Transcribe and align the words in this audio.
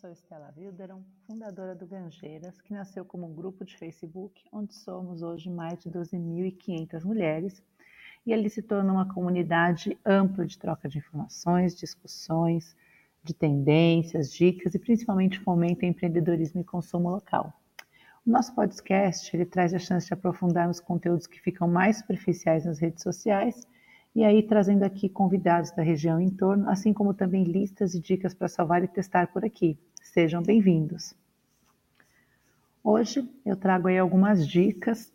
Sou 0.00 0.12
Estela 0.12 0.54
Wilderon, 0.56 1.02
fundadora 1.26 1.74
do 1.74 1.84
Ganjeiras, 1.84 2.60
que 2.60 2.72
nasceu 2.72 3.04
como 3.04 3.26
um 3.26 3.34
grupo 3.34 3.64
de 3.64 3.76
Facebook, 3.76 4.44
onde 4.52 4.72
somos 4.72 5.22
hoje 5.22 5.50
mais 5.50 5.76
de 5.80 5.90
12.500 5.90 7.02
mulheres, 7.02 7.60
e 8.24 8.32
ele 8.32 8.48
se 8.48 8.62
torna 8.62 8.92
uma 8.92 9.12
comunidade 9.12 9.98
ampla 10.06 10.46
de 10.46 10.56
troca 10.56 10.88
de 10.88 10.98
informações, 10.98 11.76
discussões, 11.76 12.76
de 13.24 13.34
tendências, 13.34 14.32
dicas 14.32 14.72
e 14.72 14.78
principalmente 14.78 15.40
fomenta 15.40 15.84
empreendedorismo 15.84 16.60
e 16.60 16.64
consumo 16.64 17.10
local. 17.10 17.52
O 18.24 18.30
nosso 18.30 18.54
podcast 18.54 19.34
ele 19.34 19.46
traz 19.46 19.74
a 19.74 19.80
chance 19.80 20.06
de 20.06 20.14
aprofundarmos 20.14 20.78
conteúdos 20.78 21.26
que 21.26 21.40
ficam 21.40 21.66
mais 21.66 21.96
superficiais 21.96 22.64
nas 22.64 22.78
redes 22.78 23.02
sociais 23.02 23.66
e 24.14 24.24
aí 24.24 24.42
trazendo 24.42 24.82
aqui 24.82 25.08
convidados 25.08 25.70
da 25.72 25.82
região 25.82 26.20
em 26.20 26.30
torno, 26.30 26.68
assim 26.68 26.92
como 26.92 27.14
também 27.14 27.44
listas 27.44 27.94
e 27.94 28.00
dicas 28.00 28.34
para 28.34 28.48
salvar 28.48 28.82
e 28.82 28.88
testar 28.88 29.28
por 29.28 29.44
aqui. 29.44 29.78
Sejam 30.02 30.42
bem-vindos. 30.42 31.14
Hoje 32.82 33.28
eu 33.44 33.56
trago 33.56 33.88
aí 33.88 33.98
algumas 33.98 34.46
dicas 34.46 35.12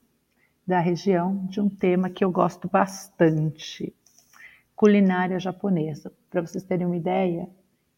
da 0.65 0.79
região 0.79 1.45
de 1.47 1.59
um 1.59 1.69
tema 1.69 2.09
que 2.09 2.23
eu 2.23 2.31
gosto 2.31 2.69
bastante, 2.69 3.93
culinária 4.75 5.39
japonesa. 5.39 6.11
Para 6.29 6.41
vocês 6.41 6.63
terem 6.63 6.85
uma 6.85 6.95
ideia, 6.95 7.49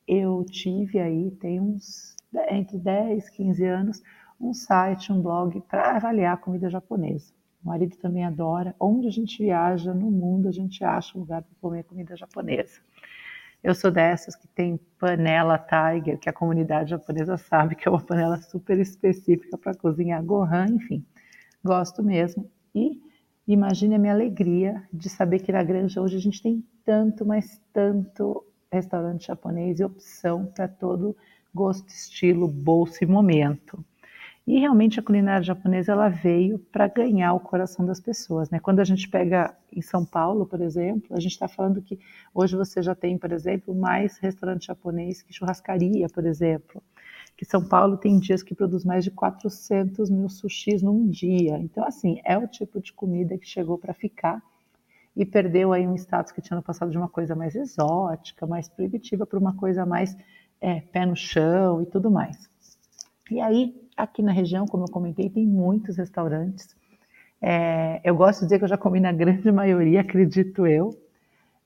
eu 0.07 0.43
tive 0.45 0.99
aí, 0.99 1.31
tem 1.31 1.59
uns 1.59 2.15
entre 2.49 2.77
10, 2.77 3.29
15 3.29 3.65
anos, 3.65 4.03
um 4.39 4.53
site, 4.53 5.11
um 5.11 5.21
blog 5.21 5.61
para 5.61 5.95
avaliar 5.95 6.37
comida 6.37 6.69
japonesa. 6.69 7.33
O 7.65 7.69
marido 7.69 7.97
também 7.97 8.23
adora. 8.23 8.75
Onde 8.79 9.07
a 9.07 9.11
gente 9.11 9.41
viaja 9.41 9.91
no 9.91 10.11
mundo, 10.11 10.47
a 10.47 10.51
gente 10.51 10.83
acha 10.83 11.17
um 11.17 11.21
lugar 11.21 11.41
para 11.41 11.55
comer 11.59 11.83
comida 11.83 12.15
japonesa. 12.15 12.79
Eu 13.63 13.73
sou 13.73 13.89
dessas 13.89 14.35
que 14.35 14.47
tem 14.47 14.79
panela 14.99 15.57
Tiger, 15.57 16.19
que 16.19 16.29
a 16.29 16.33
comunidade 16.33 16.91
japonesa 16.91 17.35
sabe 17.35 17.75
que 17.75 17.87
é 17.87 17.91
uma 17.91 17.99
panela 17.99 18.39
super 18.39 18.77
específica 18.77 19.57
para 19.57 19.73
cozinhar 19.73 20.23
gohan, 20.23 20.67
enfim. 20.75 21.03
Gosto 21.63 22.03
mesmo. 22.03 22.47
E 22.75 23.01
imagine 23.47 23.95
a 23.95 23.99
minha 23.99 24.13
alegria 24.13 24.83
de 24.93 25.09
saber 25.09 25.39
que 25.39 25.51
na 25.51 25.63
Granja 25.63 25.99
hoje 25.99 26.17
a 26.17 26.21
gente 26.21 26.43
tem 26.43 26.63
tanto, 26.85 27.25
mas 27.25 27.59
tanto 27.73 28.45
restaurante 28.71 29.25
japonês 29.25 29.79
e 29.79 29.83
opção 29.83 30.45
para 30.45 30.67
todo 30.67 31.17
gosto, 31.55 31.87
estilo, 31.87 32.47
bolso 32.47 33.03
e 33.03 33.07
momento. 33.07 33.83
E 34.47 34.59
realmente 34.59 34.99
a 34.99 35.03
culinária 35.03 35.41
japonesa 35.41 35.91
ela 35.91 36.07
veio 36.07 36.59
para 36.71 36.87
ganhar 36.87 37.33
o 37.33 37.39
coração 37.39 37.83
das 37.83 37.99
pessoas. 37.99 38.47
Né? 38.51 38.59
Quando 38.59 38.79
a 38.79 38.83
gente 38.83 39.09
pega 39.09 39.55
em 39.73 39.81
São 39.81 40.05
Paulo, 40.05 40.45
por 40.45 40.61
exemplo, 40.61 41.15
a 41.17 41.19
gente 41.19 41.31
está 41.31 41.47
falando 41.47 41.81
que 41.81 41.99
hoje 42.31 42.55
você 42.55 42.81
já 42.83 42.93
tem, 42.93 43.17
por 43.17 43.31
exemplo, 43.31 43.73
mais 43.73 44.19
restaurante 44.19 44.67
japonês 44.67 45.23
que 45.23 45.33
churrascaria, 45.33 46.07
por 46.09 46.27
exemplo. 46.27 46.81
Que 47.35 47.43
São 47.43 47.67
Paulo 47.67 47.97
tem 47.97 48.19
dias 48.19 48.43
que 48.43 48.53
produz 48.53 48.85
mais 48.85 49.03
de 49.03 49.09
400 49.09 50.11
mil 50.11 50.29
sushis 50.29 50.83
num 50.83 51.09
dia. 51.09 51.57
Então, 51.57 51.83
assim, 51.83 52.21
é 52.23 52.37
o 52.37 52.47
tipo 52.47 52.79
de 52.79 52.93
comida 52.93 53.39
que 53.39 53.47
chegou 53.47 53.79
para 53.79 53.95
ficar 53.95 54.43
e 55.15 55.25
perdeu 55.25 55.73
aí 55.73 55.87
um 55.87 55.95
status 55.95 56.31
que 56.31 56.41
tinha 56.41 56.55
no 56.55 56.63
passado 56.63 56.91
de 56.91 56.97
uma 56.97 57.09
coisa 57.09 57.35
mais 57.35 57.55
exótica, 57.55 58.45
mais 58.45 58.69
proibitiva, 58.69 59.25
para 59.25 59.39
uma 59.39 59.55
coisa 59.55 59.87
mais 59.87 60.15
é, 60.61 60.81
pé 60.81 61.03
no 61.03 61.15
chão 61.15 61.81
e 61.81 61.85
tudo 61.87 62.11
mais. 62.11 62.47
E 63.31 63.41
aí, 63.41 63.73
aqui 63.95 64.21
na 64.21 64.31
região, 64.31 64.65
como 64.65 64.83
eu 64.83 64.91
comentei, 64.91 65.29
tem 65.29 65.45
muitos 65.45 65.97
restaurantes. 65.97 66.75
É, 67.41 68.01
eu 68.03 68.15
gosto 68.15 68.39
de 68.39 68.45
dizer 68.47 68.59
que 68.59 68.65
eu 68.65 68.69
já 68.69 68.77
comi 68.77 68.99
na 68.99 69.11
grande 69.11 69.51
maioria, 69.51 70.01
acredito 70.01 70.65
eu. 70.65 70.97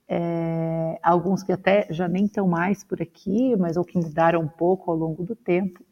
É, 0.08 1.00
alguns 1.04 1.44
que 1.44 1.52
até 1.52 1.88
já 1.92 2.08
nem 2.08 2.26
estão 2.26 2.48
mais 2.48 2.84
por 2.84 3.02
aqui, 3.02 3.56
mas 3.58 3.78
ou 3.78 3.86
que 3.86 3.98
mudaram 3.98 4.42
um 4.42 4.48
pouco 4.48 4.92
ao 4.92 4.98
longo 4.98 5.24
do 5.24 5.36
tempo. 5.36 5.84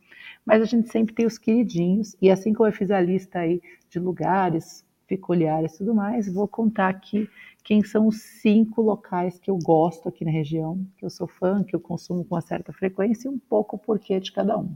Mas 0.46 0.62
a 0.62 0.66
gente 0.66 0.90
sempre 0.90 1.14
tem 1.14 1.25
os 1.25 1.38
queridinhos, 1.38 2.16
e 2.22 2.31
assim 2.31 2.54
como 2.54 2.68
eu 2.68 2.74
fiz 2.74 2.90
a 2.90 3.02
lista 3.02 3.40
aí 3.40 3.62
de 3.90 4.00
lugares 4.00 4.86
peculiares 5.08 5.75
e 5.75 5.78
tudo 5.80 5.96
mais, 5.96 6.31
vou 6.31 6.48
contar 6.48 6.90
aqui 6.90 7.30
quem 7.64 7.84
são 7.84 8.08
os 8.08 8.22
cinco 8.42 8.81
locais 8.81 9.40
que 9.40 9.50
eu 9.50 9.58
gosto 9.58 10.08
aqui 10.09 10.25
na 10.25 10.31
região, 10.31 10.86
que 10.98 11.06
eu 11.06 11.09
sou 11.09 11.28
fã, 11.28 11.64
que 11.64 11.75
eu 11.75 11.80
consumo 11.80 12.24
com 12.25 12.36
uma 12.36 12.42
certa 12.42 12.74
frequência 12.74 13.28
e 13.28 13.31
um 13.31 13.40
pouco 13.40 13.75
o 13.75 13.80
porquê 13.80 14.19
de 14.19 14.31
cada 14.31 14.58
um. 14.58 14.75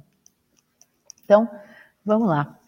Então, 1.31 1.49
vamos 2.03 2.27
lá. 2.27 2.59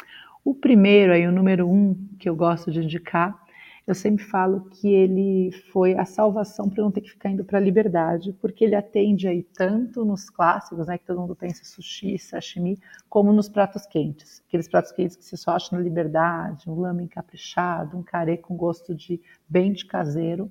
O 0.41 0.56
primeiro, 0.56 1.12
aí, 1.12 1.28
o 1.28 1.34
número 1.34 1.69
um, 1.69 1.94
que 2.18 2.29
eu 2.29 2.34
gosto 2.34 2.72
de 2.72 2.81
indicar, 2.81 3.38
eu 3.85 3.94
sempre 3.94 4.24
falo 4.24 4.69
que 4.69 4.88
ele 4.88 5.51
foi 5.74 5.96
a 5.96 6.06
salvação 6.06 6.69
para 6.69 6.81
não 6.81 6.90
ter 6.90 7.01
que 7.01 7.09
ficar 7.09 7.29
indo 7.29 7.44
para 7.44 7.57
a 7.57 7.62
liberdade, 7.62 8.31
porque 8.40 8.63
ele 8.63 8.74
atende 8.74 9.28
aí 9.28 9.44
tanto 9.44 10.06
nos 10.06 10.29
clássicos, 10.29 10.88
né, 10.88 10.97
que 10.97 11.03
todo 11.03 11.19
mundo 11.19 11.35
pensa 11.35 11.66
sushi, 11.66 12.18
sashimi, 12.18 12.79
como 13.09 13.34
nos 13.34 13.50
pratos 13.50 13.85
quentes. 13.85 14.41
Aqueles 14.47 14.69
pratos 14.69 14.94
quentes 14.94 15.18
que 15.18 15.25
você 15.25 15.35
só 15.35 15.51
acha 15.51 15.75
na 15.75 15.81
liberdade, 15.81 16.69
um 16.69 16.80
lame 16.80 17.03
encaprichado, 17.03 17.97
um 17.97 18.01
carê 18.01 18.38
com 18.38 18.56
gosto 18.56 18.95
de 18.95 19.19
bem 19.45 19.74
de 19.74 19.85
caseiro, 19.85 20.50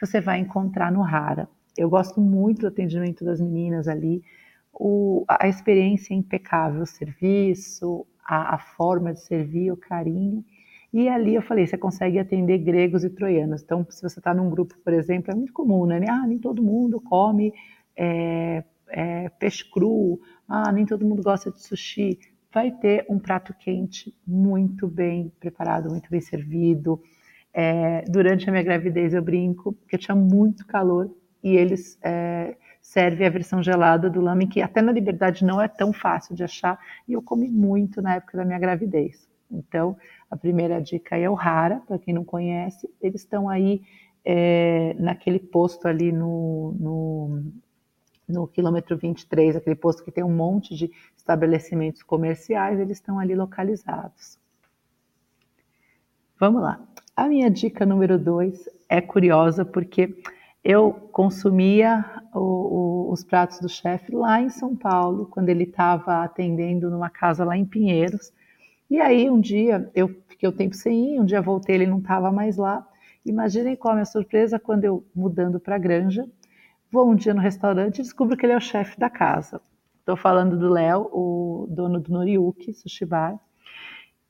você 0.00 0.20
vai 0.20 0.38
encontrar 0.38 0.92
no 0.92 1.02
Rara. 1.02 1.48
Eu 1.76 1.90
gosto 1.90 2.20
muito 2.20 2.60
do 2.60 2.68
atendimento 2.68 3.24
das 3.24 3.40
meninas 3.40 3.88
ali, 3.88 4.22
o, 4.72 5.24
a 5.28 5.48
experiência 5.48 6.14
é 6.14 6.16
impecável, 6.16 6.82
o 6.82 6.86
serviço, 6.86 8.06
a, 8.24 8.54
a, 8.54 8.58
forma 8.58 9.12
de 9.12 9.20
servir, 9.20 9.72
o 9.72 9.76
carinho. 9.76 10.44
E 10.92 11.08
ali 11.08 11.34
eu 11.34 11.42
falei, 11.42 11.66
você 11.66 11.76
consegue 11.76 12.18
atender 12.18 12.58
gregos 12.58 13.04
e 13.04 13.10
troianos. 13.10 13.62
Então, 13.62 13.86
se 13.90 14.02
você 14.02 14.20
está 14.20 14.32
num 14.32 14.48
grupo, 14.48 14.74
por 14.82 14.92
exemplo, 14.92 15.32
é 15.32 15.34
muito 15.34 15.52
comum, 15.52 15.86
né? 15.86 16.00
Ah, 16.08 16.26
nem 16.26 16.38
todo 16.38 16.62
mundo 16.62 17.00
come 17.00 17.52
é, 17.96 18.64
é, 18.88 19.28
peixe 19.30 19.68
cru. 19.70 20.20
Ah, 20.48 20.72
nem 20.72 20.86
todo 20.86 21.06
mundo 21.06 21.22
gosta 21.22 21.50
de 21.50 21.60
sushi. 21.60 22.18
Vai 22.52 22.70
ter 22.70 23.04
um 23.08 23.18
prato 23.18 23.52
quente 23.54 24.14
muito 24.26 24.88
bem 24.88 25.30
preparado, 25.38 25.90
muito 25.90 26.08
bem 26.10 26.20
servido. 26.20 27.00
É, 27.52 28.04
durante 28.08 28.48
a 28.48 28.52
minha 28.52 28.62
gravidez 28.62 29.12
eu 29.12 29.22
brinco 29.22 29.76
que 29.88 29.96
eu 29.96 29.98
tinha 29.98 30.14
muito 30.14 30.66
calor 30.66 31.10
e 31.42 31.56
eles 31.56 31.98
é, 32.02 32.56
serve 32.88 33.26
a 33.26 33.28
versão 33.28 33.62
gelada 33.62 34.08
do 34.08 34.18
lame, 34.18 34.46
que 34.46 34.62
até 34.62 34.80
na 34.80 34.90
Liberdade 34.90 35.44
não 35.44 35.60
é 35.60 35.68
tão 35.68 35.92
fácil 35.92 36.34
de 36.34 36.42
achar, 36.42 36.78
e 37.06 37.12
eu 37.12 37.20
comi 37.20 37.46
muito 37.46 38.00
na 38.00 38.14
época 38.14 38.38
da 38.38 38.46
minha 38.46 38.58
gravidez. 38.58 39.28
Então, 39.50 39.94
a 40.30 40.36
primeira 40.38 40.80
dica 40.80 41.14
é 41.14 41.28
o 41.28 41.34
Rara, 41.34 41.82
para 41.86 41.98
quem 41.98 42.14
não 42.14 42.24
conhece, 42.24 42.88
eles 42.98 43.20
estão 43.20 43.46
aí 43.46 43.82
é, 44.24 44.96
naquele 44.98 45.38
posto 45.38 45.86
ali 45.86 46.10
no, 46.10 46.74
no, 46.80 47.42
no 48.26 48.48
quilômetro 48.48 48.96
23, 48.96 49.56
aquele 49.56 49.76
posto 49.76 50.02
que 50.02 50.10
tem 50.10 50.24
um 50.24 50.34
monte 50.34 50.74
de 50.74 50.90
estabelecimentos 51.14 52.02
comerciais, 52.02 52.80
eles 52.80 52.96
estão 52.96 53.18
ali 53.18 53.34
localizados. 53.34 54.38
Vamos 56.40 56.62
lá. 56.62 56.80
A 57.14 57.28
minha 57.28 57.50
dica 57.50 57.84
número 57.84 58.18
dois 58.18 58.66
é 58.88 59.02
curiosa 59.02 59.62
porque 59.62 60.16
eu 60.68 60.92
consumia 60.92 62.04
o, 62.34 62.40
o, 62.40 63.10
os 63.10 63.24
pratos 63.24 63.58
do 63.58 63.70
chefe 63.70 64.14
lá 64.14 64.42
em 64.42 64.50
São 64.50 64.76
Paulo, 64.76 65.24
quando 65.24 65.48
ele 65.48 65.64
estava 65.64 66.22
atendendo 66.22 66.90
numa 66.90 67.08
casa 67.08 67.42
lá 67.42 67.56
em 67.56 67.64
Pinheiros. 67.64 68.30
E 68.90 69.00
aí 69.00 69.30
um 69.30 69.40
dia 69.40 69.90
eu 69.94 70.08
fiquei 70.28 70.46
um 70.46 70.52
tempo 70.52 70.76
sem 70.76 71.14
ir, 71.14 71.20
um 71.20 71.24
dia 71.24 71.40
voltei, 71.40 71.74
ele 71.74 71.86
não 71.86 72.00
estava 72.00 72.30
mais 72.30 72.58
lá. 72.58 72.86
Imaginem 73.24 73.76
qual 73.76 73.92
a 73.92 73.94
minha 73.94 74.04
surpresa 74.04 74.58
quando 74.58 74.84
eu, 74.84 75.02
mudando 75.14 75.58
para 75.58 75.76
a 75.76 75.78
granja, 75.78 76.28
vou 76.92 77.10
um 77.10 77.14
dia 77.14 77.32
no 77.32 77.40
restaurante 77.40 78.00
e 78.00 78.02
descubro 78.02 78.36
que 78.36 78.44
ele 78.44 78.52
é 78.52 78.56
o 78.58 78.60
chefe 78.60 79.00
da 79.00 79.08
casa. 79.08 79.62
Estou 80.00 80.18
falando 80.18 80.58
do 80.58 80.68
Léo, 80.68 81.08
o 81.10 81.66
dono 81.70 81.98
do 81.98 82.12
Noriuki 82.12 82.74
Sushi 82.74 83.06
Bar, 83.06 83.40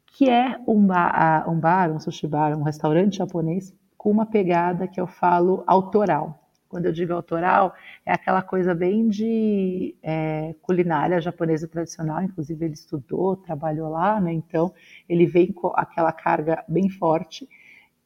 que 0.07 0.31
é 0.31 0.57
um 0.69 0.87
bar, 0.87 1.51
um 1.51 1.59
bar, 1.59 1.91
um 1.91 1.99
sushi 1.99 2.29
bar, 2.29 2.57
um 2.57 2.63
restaurante 2.63 3.17
japonês 3.17 3.77
com 3.99 4.11
uma 4.11 4.25
pegada 4.25 4.87
que 4.87 5.01
eu 5.01 5.09
falo 5.09 5.65
autoral. 5.67 6.49
Quando 6.69 6.87
eu 6.87 6.93
digo 6.93 7.13
autoral, 7.13 7.75
é 8.07 8.13
aquela 8.13 8.43
coisa 8.43 8.75
bem 8.75 9.09
de 9.09 9.97
é, 10.03 10.55
culinária 10.63 11.21
japonesa 11.21 11.67
tradicional, 11.67 12.23
inclusive 12.23 12.65
ele 12.65 12.75
estudou, 12.75 13.37
trabalhou 13.37 13.89
lá, 13.89 14.21
né? 14.21 14.33
então 14.33 14.73
ele 15.09 15.27
vem 15.27 15.51
com 15.51 15.73
aquela 15.75 16.13
carga 16.13 16.63
bem 16.69 16.89
forte. 16.89 17.49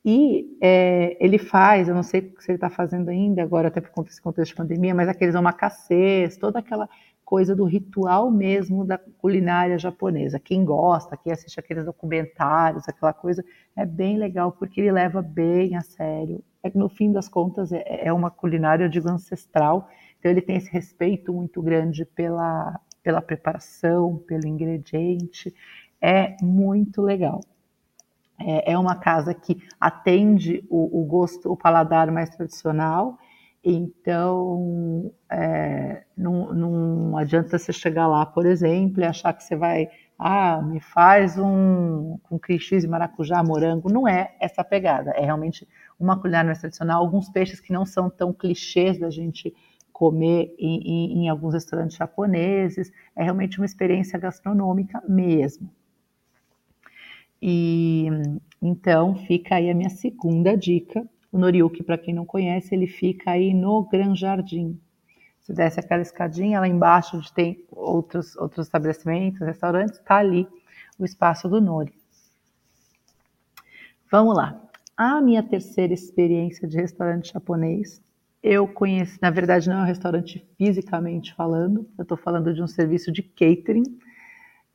E 0.05 0.57
é, 0.61 1.17
ele 1.21 1.39
faz, 1.39 1.89
eu 1.89 1.95
não 1.95 2.03
sei 2.03 2.35
se 2.39 2.51
ele 2.51 2.57
está 2.57 2.71
fazendo 2.71 3.09
ainda 3.09 3.43
agora, 3.43 3.69
até 3.69 3.81
por 3.81 3.91
conta 3.91 4.09
desse 4.09 4.23
contexto 4.23 4.51
de 4.51 4.57
pandemia, 4.57 4.95
mas 4.95 5.09
aqueles 5.09 5.35
omakasês, 5.35 6.37
toda 6.37 6.59
aquela 6.61 6.89
coisa 7.25 7.55
do 7.57 7.65
ritual 7.65 8.31
mesmo 8.31 8.85
da 8.85 8.99
culinária 8.99 9.79
japonesa. 9.79 10.39
Quem 10.39 10.65
gosta, 10.65 11.17
quem 11.17 11.33
assiste 11.33 11.59
aqueles 11.59 11.85
documentários, 11.85 12.89
aquela 12.89 13.13
coisa, 13.13 13.45
é 13.77 13.87
bem 13.87 14.19
legal 14.19 14.53
porque 14.53 14.81
ele 14.81 14.93
leva 14.93 15.23
bem 15.23 15.77
a 15.77 15.81
sério. 15.81 16.43
É 16.63 16.71
que 16.71 16.79
no 16.79 16.89
fim 16.89 17.11
das 17.11 17.29
contas 17.29 17.73
é, 17.73 18.07
é 18.07 18.13
uma 18.13 18.31
culinária, 18.31 18.85
eu 18.85 18.89
digo, 18.89 19.09
ancestral, 19.09 19.89
então 20.19 20.31
ele 20.31 20.41
tem 20.41 20.57
esse 20.57 20.71
respeito 20.71 21.33
muito 21.33 21.61
grande 21.61 22.05
pela, 22.05 22.79
pela 23.03 23.21
preparação, 23.21 24.19
pelo 24.19 24.47
ingrediente, 24.47 25.53
é 26.01 26.37
muito 26.43 27.03
legal. 27.03 27.41
É, 28.39 28.73
é 28.73 28.79
uma 28.79 28.97
casa 28.97 29.33
que 29.33 29.63
atende 29.81 30.65
o, 30.69 31.01
o 31.01 31.05
gosto, 31.05 31.51
o 31.51 31.57
paladar 31.57 32.11
mais 32.11 32.31
tradicional, 32.31 33.19
Então, 33.65 35.13
é, 35.31 36.03
não, 36.17 36.53
não 36.53 37.17
adianta 37.17 37.57
você 37.59 37.73
chegar 37.73 38.09
lá, 38.09 38.27
por 38.27 38.45
exemplo, 38.45 39.01
e 39.01 39.05
achar 39.05 39.33
que 39.33 39.45
você 39.45 39.55
vai, 39.55 39.89
ah, 40.19 40.61
me 40.61 40.81
faz 40.81 41.39
um 41.39 42.19
com 42.25 42.39
cream 42.39 42.59
cheese, 42.59 42.89
maracujá, 42.89 43.43
morango. 43.43 43.93
Não 43.93 44.09
é 44.09 44.35
essa 44.41 44.65
pegada. 44.65 45.13
É 45.13 45.25
realmente 45.25 45.67
uma 45.99 46.19
culinária 46.21 46.47
mais 46.47 46.59
tradicional. 46.59 47.01
Alguns 47.01 47.29
peixes 47.29 47.61
que 47.61 47.73
não 47.73 47.87
são 47.87 48.11
tão 48.11 48.33
clichês 48.33 48.99
da 48.99 49.11
gente 49.11 49.55
comer 49.93 50.53
em, 50.59 50.81
em, 50.81 51.25
em 51.25 51.29
alguns 51.29 51.55
restaurantes 51.55 51.97
japoneses. 51.97 52.93
É 53.15 53.23
realmente 53.23 53.59
uma 53.59 53.67
experiência 53.67 54.19
gastronômica 54.19 55.01
mesmo. 55.09 55.71
E 57.41 58.09
então 58.61 59.15
fica 59.17 59.57
aí 59.57 59.71
a 59.71 59.75
minha 59.75 59.91
segunda 59.91 60.57
dica. 60.57 61.05
O 61.33 61.39
Noriuki, 61.39 61.83
para 61.83 61.97
quem 61.97 62.13
não 62.15 62.27
conhece, 62.27 62.75
ele 62.75 62.87
fica 62.87 63.31
aí 63.31 63.55
no 63.55 63.89
Gran 63.89 64.15
Jardim. 64.15 64.79
Você 65.41 65.55
desce 65.55 65.81
aquela 65.81 66.03
escadinha, 66.03 66.61
lá 66.61 66.69
embaixo 66.69 67.17
onde 67.17 67.33
tem 67.33 67.65
outros, 67.71 68.37
outros 68.37 68.67
estabelecimentos, 68.67 69.41
restaurantes, 69.41 69.99
está 69.99 70.19
ali 70.19 70.47
o 70.99 71.05
espaço 71.05 71.49
do 71.49 71.61
Nori. 71.61 71.95
Vamos 74.11 74.37
lá. 74.37 74.61
A 74.95 75.21
minha 75.23 75.43
terceira 75.43 75.95
experiência 75.95 76.69
de 76.69 76.77
restaurante 76.77 77.33
japonês, 77.33 78.01
eu 78.43 78.69
conheci, 78.69 79.19
na 79.23 79.31
verdade 79.31 79.69
não 79.69 79.79
é 79.79 79.83
um 79.83 79.87
restaurante 79.87 80.47
fisicamente 80.59 81.33
falando, 81.35 81.89
eu 81.97 82.03
estou 82.03 82.19
falando 82.19 82.53
de 82.53 82.63
um 82.63 82.67
serviço 82.67 83.11
de 83.11 83.23
catering, 83.23 83.85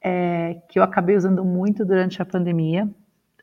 é, 0.01 0.55
que 0.67 0.79
eu 0.79 0.83
acabei 0.83 1.15
usando 1.15 1.45
muito 1.45 1.85
durante 1.85 2.21
a 2.21 2.25
pandemia, 2.25 2.89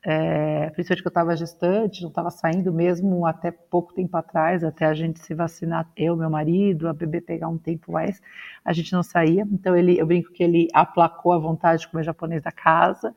é, 0.07 0.69
principalmente 0.69 1.01
que 1.01 1.07
eu 1.07 1.09
estava 1.09 1.35
gestante, 1.35 2.03
não 2.03 2.09
estava 2.09 2.29
saindo 2.29 2.71
mesmo 2.71 3.25
até 3.25 3.49
pouco 3.49 3.91
tempo 3.91 4.15
atrás, 4.15 4.63
até 4.63 4.85
a 4.85 4.93
gente 4.93 5.19
se 5.19 5.33
vacinar, 5.33 5.89
eu, 5.97 6.15
meu 6.15 6.29
marido, 6.29 6.87
a 6.87 6.93
bebê 6.93 7.19
pegar 7.19 7.47
um 7.47 7.57
tempo 7.57 7.91
mais, 7.91 8.21
a 8.63 8.71
gente 8.71 8.93
não 8.93 9.01
saía. 9.01 9.47
Então 9.51 9.75
ele, 9.75 9.99
eu 9.99 10.05
brinco 10.05 10.31
que 10.31 10.43
ele 10.43 10.67
aplacou 10.73 11.31
a 11.31 11.39
vontade 11.39 11.81
de 11.81 11.87
comer 11.87 12.03
japonês 12.03 12.43
da 12.43 12.51
casa. 12.51 13.15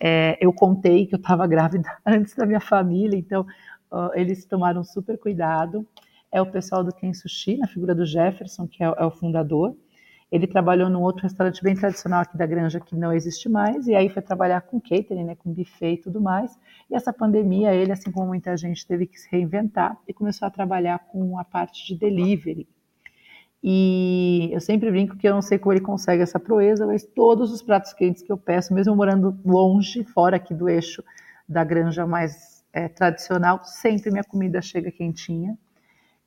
É, 0.00 0.36
eu 0.40 0.52
contei 0.52 1.06
que 1.06 1.14
eu 1.14 1.18
estava 1.18 1.46
grávida 1.46 1.88
antes 2.04 2.34
da 2.34 2.44
minha 2.44 2.60
família, 2.60 3.16
então 3.16 3.42
uh, 3.92 4.10
eles 4.14 4.44
tomaram 4.44 4.82
super 4.82 5.16
cuidado. 5.16 5.86
É 6.32 6.42
o 6.42 6.46
pessoal 6.46 6.82
do 6.82 6.92
Ken 6.92 7.14
Sushi, 7.14 7.58
na 7.58 7.68
figura 7.68 7.94
do 7.94 8.04
Jefferson, 8.04 8.66
que 8.66 8.82
é, 8.82 8.86
é 8.86 9.04
o 9.04 9.10
fundador. 9.12 9.76
Ele 10.30 10.46
trabalhou 10.46 10.88
num 10.90 11.02
outro 11.02 11.22
restaurante 11.22 11.62
bem 11.62 11.74
tradicional 11.74 12.22
aqui 12.22 12.36
da 12.36 12.46
Granja 12.46 12.80
que 12.80 12.96
não 12.96 13.12
existe 13.12 13.48
mais, 13.48 13.86
e 13.86 13.94
aí 13.94 14.08
foi 14.08 14.22
trabalhar 14.22 14.62
com 14.62 14.80
catering, 14.80 15.24
né, 15.24 15.36
com 15.36 15.52
buffet 15.52 15.94
e 15.94 15.98
tudo 15.98 16.20
mais. 16.20 16.58
E 16.90 16.94
essa 16.94 17.12
pandemia, 17.12 17.72
ele, 17.74 17.92
assim 17.92 18.10
como 18.10 18.26
muita 18.26 18.56
gente, 18.56 18.86
teve 18.86 19.06
que 19.06 19.18
se 19.18 19.28
reinventar 19.30 19.96
e 20.08 20.12
começou 20.12 20.46
a 20.46 20.50
trabalhar 20.50 20.98
com 21.10 21.38
a 21.38 21.44
parte 21.44 21.86
de 21.86 21.98
delivery. 21.98 22.66
E 23.66 24.50
eu 24.52 24.60
sempre 24.60 24.90
brinco 24.90 25.16
que 25.16 25.26
eu 25.26 25.32
não 25.32 25.40
sei 25.40 25.58
como 25.58 25.72
ele 25.72 25.80
consegue 25.80 26.22
essa 26.22 26.38
proeza, 26.38 26.86
mas 26.86 27.02
todos 27.02 27.50
os 27.50 27.62
pratos 27.62 27.94
quentes 27.94 28.22
que 28.22 28.30
eu 28.30 28.36
peço, 28.36 28.74
mesmo 28.74 28.94
morando 28.94 29.38
longe, 29.42 30.04
fora 30.04 30.36
aqui 30.36 30.52
do 30.52 30.68
eixo 30.68 31.02
da 31.48 31.64
granja 31.64 32.06
mais 32.06 32.62
é, 32.74 32.88
tradicional, 32.88 33.64
sempre 33.64 34.10
minha 34.10 34.24
comida 34.24 34.60
chega 34.60 34.90
quentinha. 34.90 35.56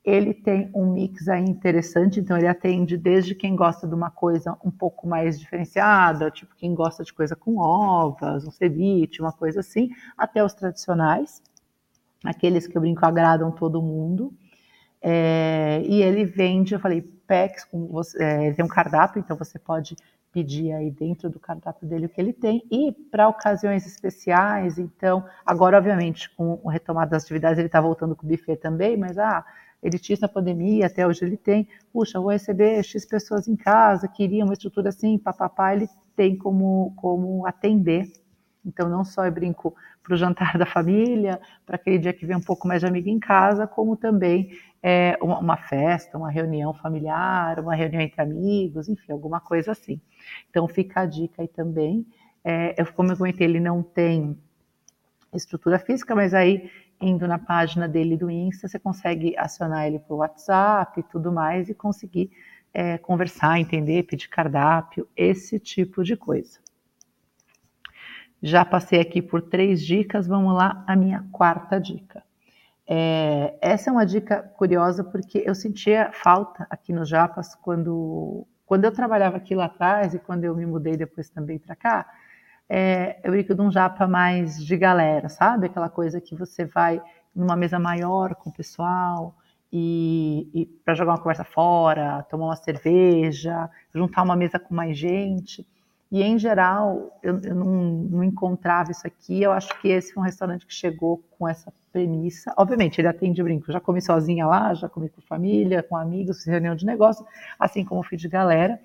Ele 0.08 0.32
tem 0.32 0.70
um 0.74 0.94
mix 0.94 1.28
aí 1.28 1.44
interessante, 1.44 2.18
então 2.18 2.38
ele 2.38 2.46
atende 2.46 2.96
desde 2.96 3.34
quem 3.34 3.54
gosta 3.54 3.86
de 3.86 3.94
uma 3.94 4.10
coisa 4.10 4.56
um 4.64 4.70
pouco 4.70 5.06
mais 5.06 5.38
diferenciada, 5.38 6.30
tipo 6.30 6.54
quem 6.56 6.74
gosta 6.74 7.04
de 7.04 7.12
coisa 7.12 7.36
com 7.36 7.58
ovas, 7.58 8.46
um 8.46 8.50
ceviche, 8.50 9.20
uma 9.20 9.32
coisa 9.32 9.60
assim, 9.60 9.90
até 10.16 10.42
os 10.42 10.54
tradicionais, 10.54 11.42
aqueles 12.24 12.66
que 12.66 12.74
eu 12.74 12.80
brinco 12.80 13.04
agradam 13.04 13.50
todo 13.50 13.82
mundo. 13.82 14.32
É, 15.02 15.82
e 15.84 16.00
ele 16.00 16.24
vende, 16.24 16.72
eu 16.72 16.80
falei, 16.80 17.02
packs, 17.26 17.66
com 17.66 17.86
você, 17.88 18.16
é, 18.24 18.52
tem 18.54 18.64
um 18.64 18.68
cardápio, 18.68 19.20
então 19.20 19.36
você 19.36 19.58
pode 19.58 19.94
pedir 20.32 20.72
aí 20.72 20.90
dentro 20.90 21.28
do 21.28 21.38
cardápio 21.38 21.86
dele 21.86 22.06
o 22.06 22.08
que 22.08 22.18
ele 22.18 22.32
tem. 22.32 22.62
E 22.70 22.92
para 23.10 23.28
ocasiões 23.28 23.86
especiais, 23.86 24.78
então, 24.78 25.22
agora, 25.44 25.76
obviamente, 25.76 26.34
com 26.34 26.58
o 26.62 26.68
retomada 26.70 27.10
das 27.10 27.24
atividades, 27.24 27.58
ele 27.58 27.66
está 27.66 27.80
voltando 27.80 28.16
com 28.16 28.26
o 28.26 28.28
buffet 28.30 28.56
também, 28.56 28.96
mas 28.96 29.18
ah, 29.18 29.44
ele 29.82 29.98
tinha 29.98 30.18
na 30.20 30.28
pandemia, 30.28 30.86
até 30.86 31.06
hoje 31.06 31.24
ele 31.24 31.36
tem, 31.36 31.68
puxa, 31.92 32.20
vou 32.20 32.30
receber 32.30 32.82
X 32.82 33.06
pessoas 33.06 33.46
em 33.46 33.56
casa, 33.56 34.08
queria 34.08 34.44
uma 34.44 34.52
estrutura 34.52 34.88
assim, 34.88 35.18
papapá, 35.18 35.74
ele 35.74 35.88
tem 36.16 36.36
como, 36.36 36.92
como 36.96 37.46
atender. 37.46 38.10
Então, 38.64 38.88
não 38.88 39.04
só 39.04 39.24
eu 39.24 39.32
brinco 39.32 39.74
para 40.02 40.14
o 40.14 40.16
jantar 40.16 40.56
da 40.58 40.66
família, 40.66 41.40
para 41.64 41.76
aquele 41.76 41.98
dia 41.98 42.12
que 42.12 42.26
vem 42.26 42.36
um 42.36 42.42
pouco 42.42 42.66
mais 42.66 42.80
de 42.80 42.86
amigo 42.86 43.08
em 43.08 43.20
casa, 43.20 43.66
como 43.66 43.96
também 43.96 44.50
é, 44.82 45.16
uma, 45.22 45.38
uma, 45.38 45.56
festa, 45.56 46.18
uma 46.18 46.30
reunião 46.30 46.74
familiar, 46.74 47.60
uma 47.60 47.74
reunião 47.74 48.02
entre 48.02 48.20
amigos, 48.20 48.88
enfim, 48.88 49.12
alguma 49.12 49.40
coisa 49.40 49.72
assim. 49.72 50.00
Então, 50.50 50.66
fica 50.66 51.02
a 51.02 51.06
dica 51.06 51.42
aí 51.42 51.48
também. 51.48 52.04
É, 52.44 52.74
eu, 52.80 52.92
como 52.92 53.12
eu 53.12 53.16
comentei, 53.16 53.46
ele 53.46 53.60
não 53.60 53.82
tem 53.82 54.36
estrutura 55.34 55.78
física, 55.78 56.14
mas 56.14 56.34
aí 56.34 56.70
indo 57.00 57.26
na 57.28 57.38
página 57.38 57.88
dele 57.88 58.16
do 58.16 58.30
Insta, 58.30 58.68
você 58.68 58.78
consegue 58.78 59.36
acionar 59.36 59.86
ele 59.86 59.98
por 59.98 60.16
WhatsApp 60.16 61.00
e 61.00 61.02
tudo 61.02 61.32
mais 61.32 61.68
e 61.68 61.74
conseguir 61.74 62.30
é, 62.72 62.98
conversar, 62.98 63.58
entender, 63.58 64.04
pedir 64.04 64.28
cardápio, 64.28 65.08
esse 65.16 65.58
tipo 65.58 66.02
de 66.02 66.16
coisa. 66.16 66.58
Já 68.42 68.64
passei 68.64 69.00
aqui 69.00 69.20
por 69.20 69.42
três 69.42 69.84
dicas, 69.84 70.26
vamos 70.26 70.54
lá, 70.54 70.84
a 70.86 70.94
minha 70.94 71.24
quarta 71.32 71.80
dica. 71.80 72.22
É, 72.86 73.56
essa 73.60 73.90
é 73.90 73.92
uma 73.92 74.06
dica 74.06 74.42
curiosa 74.56 75.04
porque 75.04 75.42
eu 75.44 75.54
sentia 75.54 76.10
falta 76.12 76.66
aqui 76.70 76.92
no 76.92 77.04
Japas 77.04 77.54
quando, 77.54 78.46
quando 78.64 78.84
eu 78.84 78.92
trabalhava 78.92 79.36
aqui 79.36 79.54
lá 79.54 79.66
atrás 79.66 80.14
e 80.14 80.18
quando 80.18 80.44
eu 80.44 80.54
me 80.54 80.64
mudei 80.64 80.96
depois 80.96 81.28
também 81.28 81.58
para 81.58 81.76
cá 81.76 82.06
é, 82.68 83.18
eu 83.24 83.30
brinco 83.30 83.54
de 83.54 83.60
um 83.60 83.70
japa 83.70 84.06
mais 84.06 84.62
de 84.62 84.76
galera, 84.76 85.28
sabe? 85.28 85.66
Aquela 85.66 85.88
coisa 85.88 86.20
que 86.20 86.34
você 86.34 86.64
vai 86.64 87.00
numa 87.34 87.56
mesa 87.56 87.78
maior 87.78 88.34
com 88.34 88.50
o 88.50 88.52
pessoal 88.52 89.34
e, 89.72 90.48
e 90.52 90.66
para 90.66 90.94
jogar 90.94 91.12
uma 91.12 91.18
conversa 91.18 91.44
fora, 91.44 92.22
tomar 92.28 92.46
uma 92.46 92.56
cerveja, 92.56 93.70
juntar 93.94 94.22
uma 94.22 94.36
mesa 94.36 94.58
com 94.58 94.74
mais 94.74 94.98
gente. 94.98 95.66
E 96.10 96.22
em 96.22 96.38
geral, 96.38 97.18
eu, 97.22 97.38
eu 97.40 97.54
não, 97.54 97.66
não, 97.66 98.24
encontrava 98.24 98.90
isso 98.90 99.06
aqui. 99.06 99.42
Eu 99.42 99.52
acho 99.52 99.78
que 99.80 99.88
esse 99.88 100.12
foi 100.12 100.22
um 100.22 100.26
restaurante 100.26 100.66
que 100.66 100.72
chegou 100.72 101.22
com 101.38 101.46
essa 101.46 101.72
premissa. 101.92 102.52
Obviamente, 102.56 102.98
ele 102.98 103.08
atende 103.08 103.42
brinco. 103.42 103.70
Já 103.70 103.78
comi 103.78 104.00
sozinha 104.00 104.46
lá, 104.46 104.72
já 104.72 104.88
comi 104.88 105.10
com 105.10 105.20
família, 105.20 105.82
com 105.82 105.96
amigos, 105.96 106.44
reunião 106.46 106.74
de 106.74 106.86
negócio, 106.86 107.26
assim 107.58 107.84
como 107.84 108.02
fui 108.02 108.16
de 108.16 108.28
galera. 108.28 108.80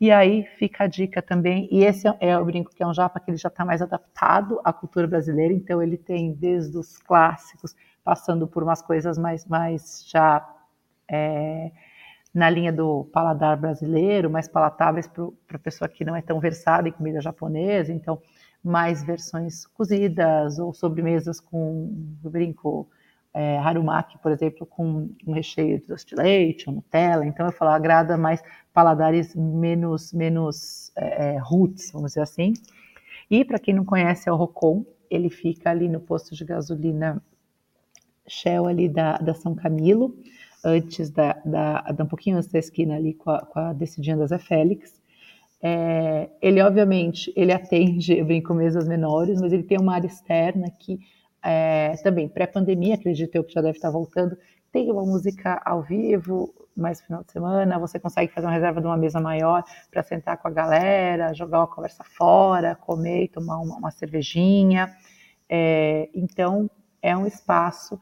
E 0.00 0.10
aí 0.12 0.44
fica 0.58 0.84
a 0.84 0.86
dica 0.86 1.22
também, 1.22 1.68
e 1.72 1.82
esse 1.82 2.06
é, 2.06 2.14
é 2.20 2.38
o 2.38 2.44
brinco 2.44 2.70
que 2.74 2.82
é 2.82 2.86
um 2.86 2.92
japa 2.92 3.18
que 3.18 3.30
ele 3.30 3.38
já 3.38 3.48
está 3.48 3.64
mais 3.64 3.80
adaptado 3.80 4.60
à 4.62 4.70
cultura 4.70 5.06
brasileira, 5.06 5.54
então 5.54 5.82
ele 5.82 5.96
tem 5.96 6.34
desde 6.34 6.76
os 6.76 6.98
clássicos, 6.98 7.74
passando 8.04 8.46
por 8.46 8.62
umas 8.62 8.82
coisas 8.82 9.16
mais, 9.16 9.46
mais 9.46 10.04
já 10.06 10.46
é, 11.10 11.72
na 12.34 12.50
linha 12.50 12.70
do 12.70 13.04
paladar 13.12 13.56
brasileiro, 13.56 14.30
mais 14.30 14.46
palatáveis 14.46 15.06
para 15.08 15.56
a 15.56 15.58
pessoa 15.58 15.88
que 15.88 16.04
não 16.04 16.14
é 16.14 16.20
tão 16.20 16.38
versada 16.40 16.88
em 16.88 16.92
comida 16.92 17.18
japonesa, 17.22 17.90
então 17.90 18.20
mais 18.62 19.02
versões 19.02 19.66
cozidas 19.66 20.58
ou 20.58 20.74
sobremesas 20.74 21.40
com 21.40 21.88
brinco 22.22 22.86
é, 23.36 23.58
harumaki, 23.58 24.16
por 24.18 24.32
exemplo, 24.32 24.64
com 24.64 25.10
um 25.26 25.32
recheio 25.32 25.78
de 25.78 25.86
doce 25.86 26.06
de 26.06 26.14
leite, 26.14 26.70
ou 26.70 26.76
Nutella. 26.76 27.26
Então, 27.26 27.44
eu 27.44 27.52
falo, 27.52 27.70
agrada 27.70 28.16
mais 28.16 28.42
paladares 28.72 29.34
menos, 29.36 30.10
menos 30.14 30.90
é, 30.96 31.34
é, 31.34 31.38
roots, 31.38 31.90
vamos 31.92 32.12
dizer 32.12 32.22
assim. 32.22 32.54
E, 33.30 33.44
para 33.44 33.58
quem 33.58 33.74
não 33.74 33.84
conhece, 33.84 34.26
é 34.26 34.32
o 34.32 34.36
Rocon. 34.36 34.86
Ele 35.10 35.28
fica 35.28 35.68
ali 35.68 35.86
no 35.86 36.00
posto 36.00 36.34
de 36.34 36.46
gasolina 36.46 37.22
Shell 38.26 38.66
ali 38.66 38.88
da, 38.88 39.18
da 39.18 39.34
São 39.34 39.54
Camilo, 39.54 40.16
antes 40.64 41.10
da, 41.10 41.34
da, 41.44 41.82
da 41.82 42.04
um 42.04 42.08
pouquinho 42.08 42.38
antes 42.38 42.50
da 42.50 42.58
esquina 42.58 42.96
ali 42.96 43.12
com 43.12 43.30
a, 43.30 43.40
com 43.40 43.58
a 43.58 43.72
Decidinha 43.74 44.16
da 44.16 44.26
Zé 44.26 44.38
Félix. 44.38 44.98
É, 45.62 46.30
ele, 46.40 46.62
obviamente, 46.62 47.30
ele 47.36 47.52
atende, 47.52 48.16
eu 48.16 48.24
brinco 48.24 48.54
menores, 48.54 49.42
mas 49.42 49.52
ele 49.52 49.62
tem 49.62 49.78
uma 49.78 49.94
área 49.94 50.06
externa 50.06 50.70
que 50.70 50.98
é, 51.46 51.94
também 52.02 52.28
pré-pandemia, 52.28 52.96
acredito 52.96 53.36
eu 53.36 53.44
que 53.44 53.52
já 53.52 53.62
deve 53.62 53.78
estar 53.78 53.88
voltando, 53.88 54.36
tem 54.72 54.90
uma 54.90 55.04
música 55.04 55.62
ao 55.64 55.80
vivo, 55.80 56.52
mais 56.76 57.00
final 57.00 57.22
de 57.22 57.30
semana, 57.30 57.78
você 57.78 58.00
consegue 58.00 58.32
fazer 58.32 58.48
uma 58.48 58.52
reserva 58.52 58.80
de 58.80 58.86
uma 58.86 58.96
mesa 58.96 59.20
maior 59.20 59.62
para 59.88 60.02
sentar 60.02 60.38
com 60.38 60.48
a 60.48 60.50
galera, 60.50 61.32
jogar 61.32 61.60
uma 61.60 61.68
conversa 61.68 62.02
fora, 62.02 62.74
comer 62.74 63.24
e 63.24 63.28
tomar 63.28 63.58
uma, 63.58 63.76
uma 63.76 63.90
cervejinha. 63.92 64.92
É, 65.48 66.10
então, 66.12 66.68
é 67.00 67.16
um 67.16 67.26
espaço 67.26 67.98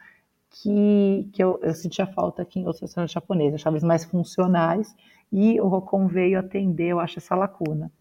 que, 0.49 1.29
que 1.35 1.45
eu, 1.45 1.61
eu 1.63 1.75
sentia 1.75 2.07
falta 2.07 2.41
aqui 2.41 2.61
em 2.61 2.65
outros 2.65 2.81
restaurantes 2.81 3.13
japoneses, 3.13 3.61
achava 3.61 3.79
mais 3.87 4.07
funcionais, 4.07 4.97
e 5.31 5.61
o 5.61 5.69
Rocon 5.69 6.07
veio 6.07 6.39
atender, 6.39 6.89
eu 6.89 6.99
acho, 6.99 7.19
essa 7.19 7.35
lacuna. 7.35 7.93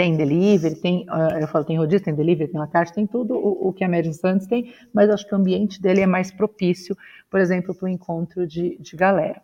Tem 0.00 0.16
delivery, 0.16 0.76
tem, 0.76 1.06
eu 1.38 1.46
falo, 1.46 1.62
tem 1.62 1.76
rodízio, 1.76 2.06
tem 2.06 2.14
delivery, 2.14 2.50
tem 2.50 2.58
latte, 2.58 2.90
tem 2.90 3.06
tudo 3.06 3.34
o, 3.34 3.68
o 3.68 3.72
que 3.74 3.84
a 3.84 3.88
Média 3.88 4.10
Santos 4.14 4.46
tem, 4.46 4.72
mas 4.94 5.10
acho 5.10 5.28
que 5.28 5.34
o 5.34 5.36
ambiente 5.36 5.78
dele 5.78 6.00
é 6.00 6.06
mais 6.06 6.30
propício, 6.30 6.96
por 7.28 7.38
exemplo, 7.38 7.74
para 7.74 7.84
o 7.84 7.88
encontro 7.88 8.46
de, 8.46 8.78
de 8.78 8.96
galera. 8.96 9.42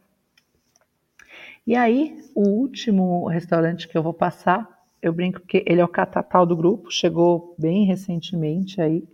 E 1.67 1.77
aí, 1.77 2.25
o 2.35 2.49
último 2.49 3.29
restaurante 3.29 3.87
que 3.87 3.99
eu 3.99 4.03
vou 4.03 4.15
passar, 4.15 4.67
eu 5.03 5.13
brinco 5.13 5.41
que 5.41 5.63
ele 5.67 5.83
é 5.83 5.85
o 5.85 5.89
catatal 5.89 6.47
do 6.47 6.57
grupo, 6.57 6.91
chegou 6.91 7.55
bem 7.59 7.85
recentemente 7.85 8.81
aí. 8.81 9.07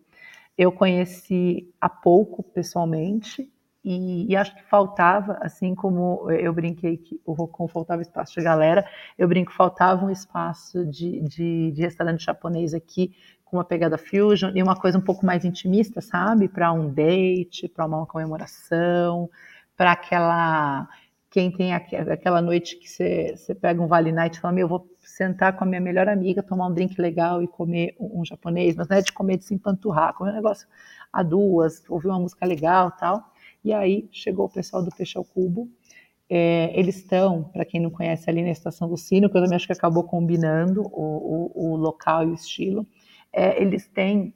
Eu 0.56 0.70
conheci 0.70 1.68
há 1.80 1.88
pouco 1.88 2.44
pessoalmente, 2.44 3.50
e, 3.84 4.30
e, 4.30 4.36
acho 4.36 4.54
que 4.54 4.62
faltava, 4.64 5.38
assim 5.40 5.74
como 5.74 6.30
eu 6.30 6.52
brinquei 6.52 6.96
que 6.96 7.20
o 7.24 7.32
Rocon 7.32 7.66
faltava 7.66 8.00
espaço 8.00 8.34
de 8.34 8.42
galera, 8.42 8.86
eu 9.18 9.26
brinco 9.26 9.52
faltava 9.52 10.04
um 10.04 10.10
espaço 10.10 10.86
de, 10.86 11.20
de, 11.22 11.72
de 11.72 11.82
restaurante 11.82 12.24
japonês 12.24 12.74
aqui 12.74 13.12
com 13.44 13.56
uma 13.56 13.64
pegada 13.64 13.98
fusion 13.98 14.52
e 14.54 14.62
uma 14.62 14.76
coisa 14.76 14.98
um 14.98 15.02
pouco 15.02 15.26
mais 15.26 15.44
intimista, 15.44 16.00
sabe? 16.00 16.48
Para 16.48 16.72
um 16.72 16.88
date, 16.92 17.68
para 17.68 17.84
uma 17.84 18.06
comemoração, 18.06 19.28
para 19.76 19.92
aquela 19.92 20.88
quem 21.32 21.50
tem 21.50 21.72
aquela 21.72 22.42
noite 22.42 22.76
que 22.76 22.86
você, 22.86 23.34
você 23.34 23.54
pega 23.54 23.80
um 23.80 23.86
Vale 23.86 24.12
Night 24.12 24.36
e 24.36 24.40
fala, 24.40 24.52
meu, 24.52 24.64
eu 24.64 24.68
vou 24.68 24.86
sentar 25.00 25.56
com 25.56 25.64
a 25.64 25.66
minha 25.66 25.80
melhor 25.80 26.06
amiga, 26.06 26.42
tomar 26.42 26.66
um 26.66 26.74
drink 26.74 27.00
legal 27.00 27.42
e 27.42 27.48
comer 27.48 27.96
um, 27.98 28.22
japonês, 28.22 28.76
mas 28.76 28.86
não 28.86 28.98
é 28.98 29.00
de 29.00 29.10
comer 29.12 29.38
de 29.38 29.44
se 29.44 29.54
empanturrar, 29.54 30.12
comer 30.12 30.32
um 30.32 30.34
negócio 30.34 30.68
a 31.10 31.22
duas, 31.22 31.82
ouvir 31.88 32.08
uma 32.08 32.18
música 32.18 32.44
legal 32.44 32.90
tal. 32.90 33.31
E 33.64 33.72
aí 33.72 34.08
chegou 34.12 34.46
o 34.46 34.50
pessoal 34.50 34.82
do 34.82 34.90
Peixe 34.90 35.16
ao 35.16 35.24
Cubo. 35.24 35.68
É, 36.28 36.72
eles 36.78 36.96
estão, 36.96 37.44
para 37.44 37.64
quem 37.64 37.80
não 37.80 37.90
conhece, 37.90 38.28
ali 38.28 38.42
na 38.42 38.50
Estação 38.50 38.88
do 38.88 38.96
Sino, 38.96 39.28
que 39.28 39.36
eu 39.36 39.42
também 39.42 39.56
acho 39.56 39.66
que 39.66 39.72
acabou 39.72 40.04
combinando 40.04 40.82
o, 40.82 41.50
o, 41.54 41.72
o 41.72 41.76
local 41.76 42.24
e 42.24 42.30
o 42.30 42.34
estilo. 42.34 42.86
É, 43.32 43.60
eles 43.60 43.86
têm 43.88 44.34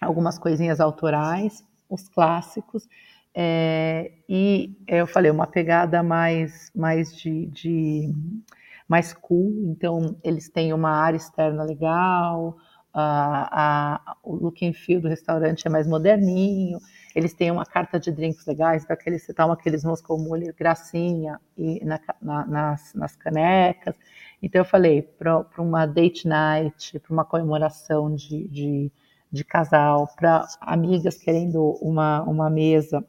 algumas 0.00 0.38
coisinhas 0.38 0.80
autorais, 0.80 1.64
os 1.88 2.08
clássicos, 2.08 2.88
é, 3.34 4.10
e 4.28 4.76
eu 4.88 5.06
falei, 5.06 5.30
uma 5.30 5.46
pegada 5.46 6.02
mais, 6.02 6.70
mais 6.74 7.14
de, 7.14 7.46
de, 7.46 8.12
mais 8.88 9.12
cool, 9.12 9.52
então 9.68 10.16
eles 10.24 10.48
têm 10.48 10.72
uma 10.72 10.90
área 10.90 11.16
externa 11.16 11.62
legal, 11.62 12.56
a, 12.92 14.16
o 14.22 14.34
look 14.34 14.66
and 14.66 14.72
feel 14.72 15.00
do 15.00 15.08
restaurante 15.08 15.66
é 15.66 15.70
mais 15.70 15.86
moderninho, 15.86 16.78
eles 17.14 17.32
têm 17.34 17.50
uma 17.50 17.64
carta 17.64 17.98
de 17.98 18.10
drinks 18.12 18.44
legais, 18.46 18.84
daqueles, 18.84 19.22
você 19.22 19.34
toma 19.34 19.54
aqueles 19.54 19.84
Moscow 19.84 20.18
Mule 20.18 20.52
gracinha 20.52 21.40
e 21.56 21.84
na, 21.84 22.00
na, 22.20 22.46
nas, 22.46 22.94
nas 22.94 23.16
canecas. 23.16 23.96
Então 24.42 24.60
eu 24.60 24.64
falei, 24.64 25.02
para 25.02 25.44
uma 25.58 25.86
date 25.86 26.26
night, 26.26 26.98
para 26.98 27.12
uma 27.12 27.24
comemoração 27.24 28.14
de, 28.14 28.48
de, 28.48 28.92
de 29.30 29.44
casal, 29.44 30.08
para 30.16 30.46
amigas 30.60 31.16
querendo 31.16 31.78
uma, 31.82 32.22
uma 32.22 32.48
mesa 32.48 33.04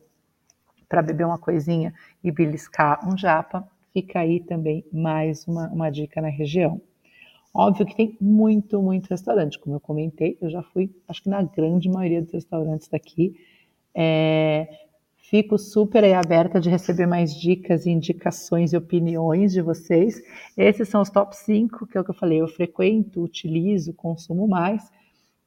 para 0.89 1.01
beber 1.01 1.25
uma 1.25 1.37
coisinha 1.37 1.93
e 2.23 2.31
beliscar 2.31 3.07
um 3.07 3.17
japa, 3.17 3.65
fica 3.93 4.19
aí 4.19 4.41
também 4.41 4.83
mais 4.91 5.47
uma, 5.47 5.69
uma 5.69 5.89
dica 5.89 6.19
na 6.19 6.27
região. 6.27 6.81
Óbvio 7.53 7.85
que 7.85 7.95
tem 7.95 8.17
muito, 8.19 8.81
muito 8.81 9.07
restaurante, 9.09 9.59
como 9.59 9.75
eu 9.75 9.79
comentei, 9.79 10.37
eu 10.41 10.49
já 10.49 10.63
fui, 10.63 10.89
acho 11.07 11.23
que 11.23 11.29
na 11.29 11.43
grande 11.43 11.89
maioria 11.89 12.21
dos 12.21 12.31
restaurantes 12.31 12.87
daqui, 12.87 13.35
é, 13.93 14.69
fico 15.17 15.57
super 15.57 16.03
aberta 16.13 16.59
de 16.59 16.69
receber 16.69 17.05
mais 17.05 17.33
dicas, 17.33 17.85
indicações 17.85 18.71
e 18.73 18.77
opiniões 18.77 19.51
de 19.51 19.61
vocês. 19.61 20.21
Esses 20.57 20.87
são 20.87 21.01
os 21.01 21.09
top 21.09 21.35
5, 21.35 21.87
que 21.87 21.97
é 21.97 22.01
o 22.01 22.03
que 22.03 22.11
eu 22.11 22.15
falei, 22.15 22.41
eu 22.41 22.47
frequento, 22.47 23.21
utilizo, 23.21 23.93
consumo 23.93 24.47
mais. 24.47 24.89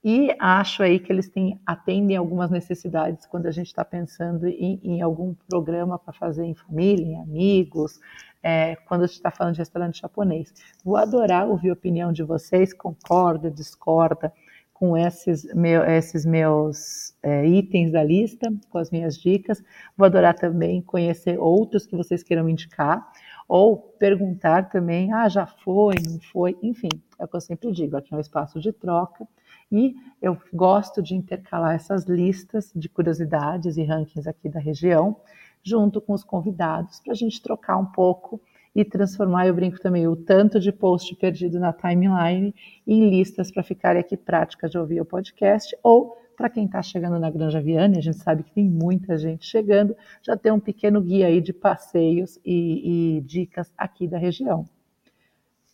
E 0.02 0.36
acho 0.38 0.82
aí 0.82 0.98
que 0.98 1.10
eles 1.10 1.30
têm, 1.30 1.58
atendem 1.64 2.16
algumas 2.16 2.50
necessidades 2.50 3.24
quando 3.26 3.46
a 3.46 3.50
gente 3.50 3.68
está 3.68 3.82
pensando 3.82 4.46
em, 4.46 4.78
em, 4.84 5.00
algum 5.00 5.34
programa 5.48 5.98
para 5.98 6.12
fazer 6.12 6.44
em 6.44 6.54
família, 6.54 7.06
em 7.06 7.20
amigos, 7.20 7.98
é, 8.44 8.76
quando 8.86 9.04
a 9.04 9.06
gente 9.06 9.16
está 9.16 9.30
falando 9.30 9.54
de 9.54 9.60
restaurante 9.60 10.02
japonês. 10.02 10.52
Vou 10.84 10.98
adorar 10.98 11.48
ouvir 11.48 11.70
a 11.70 11.72
opinião 11.72 12.12
de 12.12 12.22
vocês, 12.22 12.74
concorda, 12.74 13.50
discorda, 13.50 14.30
com 14.74 14.98
esses, 14.98 15.44
meu, 15.54 15.82
esses 15.84 16.26
meus 16.26 17.14
é, 17.22 17.46
itens 17.46 17.90
da 17.90 18.02
lista, 18.02 18.52
com 18.68 18.76
as 18.76 18.90
minhas 18.90 19.16
dicas. 19.16 19.64
Vou 19.96 20.04
adorar 20.04 20.34
também 20.34 20.82
conhecer 20.82 21.38
outros 21.38 21.86
que 21.86 21.96
vocês 21.96 22.22
queiram 22.22 22.46
indicar, 22.48 23.10
ou 23.48 23.78
perguntar 23.78 24.68
também, 24.68 25.10
ah, 25.12 25.28
já 25.28 25.46
foi, 25.46 25.94
não 26.06 26.20
foi, 26.32 26.56
enfim, 26.62 26.88
é 27.18 27.24
o 27.24 27.28
que 27.28 27.36
eu 27.36 27.40
sempre 27.40 27.72
digo, 27.72 27.96
aqui 27.96 28.12
é 28.12 28.16
um 28.16 28.20
espaço 28.20 28.60
de 28.60 28.72
troca, 28.72 29.26
e 29.70 29.94
eu 30.20 30.36
gosto 30.52 31.02
de 31.02 31.14
intercalar 31.14 31.74
essas 31.74 32.04
listas 32.04 32.72
de 32.74 32.88
curiosidades 32.88 33.76
e 33.76 33.84
rankings 33.84 34.28
aqui 34.28 34.48
da 34.48 34.60
região, 34.60 35.16
junto 35.64 36.00
com 36.00 36.12
os 36.12 36.22
convidados, 36.22 37.00
para 37.00 37.12
a 37.12 37.16
gente 37.16 37.42
trocar 37.42 37.78
um 37.78 37.86
pouco 37.86 38.40
e 38.74 38.84
transformar, 38.84 39.46
eu 39.46 39.54
brinco 39.54 39.80
também, 39.80 40.06
o 40.06 40.14
tanto 40.14 40.60
de 40.60 40.70
post 40.70 41.14
perdido 41.16 41.58
na 41.58 41.72
timeline 41.72 42.54
em 42.86 43.08
listas 43.08 43.50
para 43.50 43.62
ficarem 43.62 44.00
aqui 44.00 44.16
práticas 44.16 44.70
de 44.70 44.78
ouvir 44.78 45.00
o 45.00 45.04
podcast, 45.04 45.76
ou 45.82 46.18
para 46.36 46.50
quem 46.50 46.66
está 46.66 46.82
chegando 46.82 47.18
na 47.18 47.30
Granja 47.30 47.60
Viana, 47.60 47.96
a 47.96 48.00
gente 48.00 48.18
sabe 48.18 48.42
que 48.42 48.52
tem 48.52 48.68
muita 48.68 49.16
gente 49.16 49.46
chegando, 49.46 49.96
já 50.20 50.36
tem 50.36 50.52
um 50.52 50.60
pequeno 50.60 51.00
guia 51.00 51.28
aí 51.28 51.40
de 51.40 51.52
passeios 51.52 52.38
e, 52.44 53.16
e 53.16 53.20
dicas 53.22 53.72
aqui 53.78 54.08
da 54.08 54.18
região. 54.18 54.68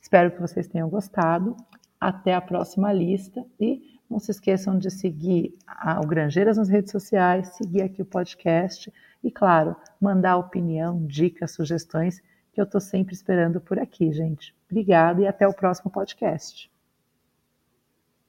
Espero 0.01 0.31
que 0.31 0.41
vocês 0.41 0.67
tenham 0.67 0.89
gostado. 0.89 1.57
Até 1.99 2.33
a 2.33 2.41
próxima 2.41 2.91
lista 2.93 3.45
e 3.61 3.83
não 4.09 4.19
se 4.19 4.31
esqueçam 4.31 4.79
de 4.79 4.91
seguir 4.91 5.55
o 6.03 6.07
Granjeiras 6.07 6.57
nas 6.57 6.69
redes 6.69 6.91
sociais, 6.91 7.49
seguir 7.57 7.83
aqui 7.83 8.01
o 8.01 8.07
podcast 8.07 8.91
e, 9.23 9.31
claro, 9.31 9.77
mandar 10.01 10.37
opinião, 10.37 11.05
dicas, 11.07 11.53
sugestões 11.53 12.23
que 12.53 12.61
eu 12.61 12.65
estou 12.65 12.81
sempre 12.81 13.15
esperando 13.15 13.61
por 13.61 13.79
aqui, 13.79 14.13
gente. 14.13 14.55
Obrigada 14.71 15.21
e 15.21 15.27
até 15.27 15.47
o 15.47 15.55
próximo 15.55 15.91
podcast. 15.91 16.70